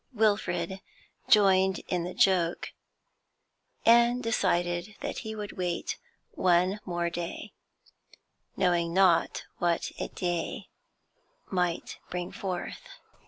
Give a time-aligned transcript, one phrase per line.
[0.15, 0.81] Wilfrid
[1.29, 2.69] joined in the joke,
[3.85, 5.99] and decided that he would wait
[6.31, 7.53] one more day,
[8.57, 10.69] knowing not what a day
[11.51, 12.81] might bring forth.